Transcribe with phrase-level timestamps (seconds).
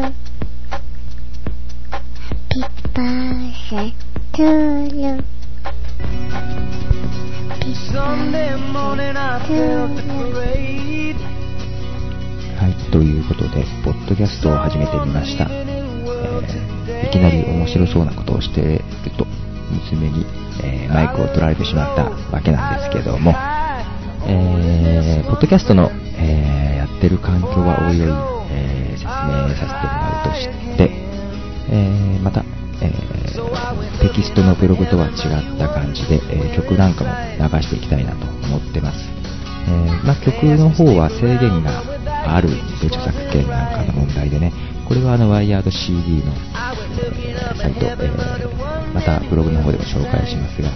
[0.00, 0.14] Happy
[2.94, 3.92] birthday
[4.32, 5.20] to you.
[7.50, 11.16] Happy Sunday morning I felt the parade.
[12.56, 15.46] はい、ということで、ポッドキャストを始めてみました。
[15.50, 15.80] えー
[17.06, 18.84] いきなり面白そうなことをしている
[19.18, 19.26] と、
[19.70, 20.24] 娘に、
[20.62, 23.34] えーマイクを取られてしまったわけなんですけども、
[24.26, 28.29] えーポッドキャストの、えーやってる環境はおいおい、
[29.28, 30.90] えーさせてもらうとして、
[31.70, 32.44] えーまた、
[32.82, 33.10] えー
[34.00, 38.98] テキストのブログとは違った感じで、え曲なんかも流していきたいなと思ってます。
[39.68, 41.82] えまあ、曲の方は制限が
[42.34, 42.48] ある
[42.82, 44.52] 著作権なんかの問題でね、
[44.88, 47.96] これはあのワイヤード CD の、えサイト、え
[48.94, 50.70] またブログの方でも紹介しますが、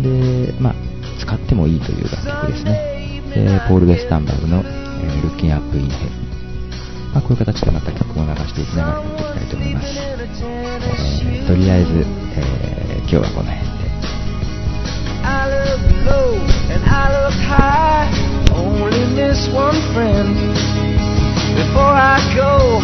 [0.00, 0.74] で、まあ、
[1.20, 3.22] 使ってもいいという楽曲ですね。
[3.34, 6.37] えポール・ウェスタンバーグの、えー Looking Up in Heaven。
[7.12, 9.88] まあ、こういう形でまた曲も流していきながらやっていきたいと思います。
[9.98, 12.04] えーとりあえず、
[12.36, 13.88] えー今日はこの辺で。
[15.24, 16.36] I look low
[16.68, 18.04] and I look high.
[18.52, 20.36] Only miss one friend.
[21.56, 22.82] Before I go,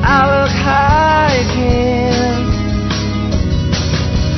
[0.00, 2.46] I look high again.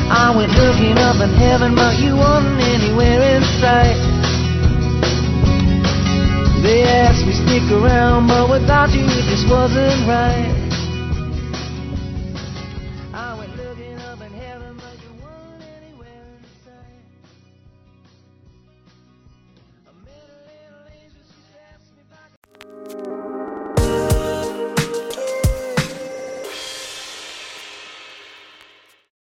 [0.08, 2.55] I went looking up in heaven, but you weren't
[7.56, 10.55] stick around, but without you it just wasn't right.